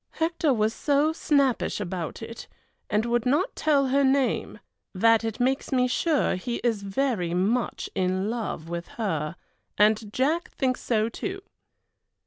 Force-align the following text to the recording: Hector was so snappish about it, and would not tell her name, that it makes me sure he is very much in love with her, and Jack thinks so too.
Hector 0.13 0.51
was 0.51 0.73
so 0.73 1.13
snappish 1.13 1.79
about 1.79 2.23
it, 2.23 2.47
and 2.89 3.05
would 3.05 3.23
not 3.23 3.55
tell 3.55 3.89
her 3.89 4.03
name, 4.03 4.57
that 4.95 5.23
it 5.23 5.39
makes 5.39 5.71
me 5.71 5.87
sure 5.87 6.33
he 6.33 6.55
is 6.63 6.81
very 6.81 7.35
much 7.35 7.87
in 7.93 8.27
love 8.27 8.67
with 8.67 8.87
her, 8.97 9.35
and 9.77 10.11
Jack 10.11 10.49
thinks 10.53 10.81
so 10.81 11.07
too. 11.07 11.43